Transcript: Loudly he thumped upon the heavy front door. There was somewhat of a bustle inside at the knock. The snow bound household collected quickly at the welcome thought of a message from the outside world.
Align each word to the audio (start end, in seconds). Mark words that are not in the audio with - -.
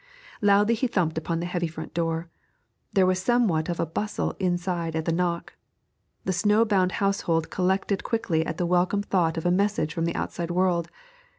Loudly 0.41 0.73
he 0.73 0.87
thumped 0.87 1.15
upon 1.19 1.39
the 1.41 1.45
heavy 1.45 1.67
front 1.67 1.93
door. 1.93 2.27
There 2.93 3.05
was 3.05 3.21
somewhat 3.21 3.69
of 3.69 3.79
a 3.79 3.85
bustle 3.85 4.31
inside 4.39 4.95
at 4.95 5.05
the 5.05 5.11
knock. 5.11 5.53
The 6.25 6.33
snow 6.33 6.65
bound 6.65 6.93
household 6.93 7.51
collected 7.51 8.03
quickly 8.03 8.43
at 8.43 8.57
the 8.57 8.65
welcome 8.65 9.03
thought 9.03 9.37
of 9.37 9.45
a 9.45 9.51
message 9.51 9.93
from 9.93 10.05
the 10.05 10.15
outside 10.15 10.49
world. 10.49 10.89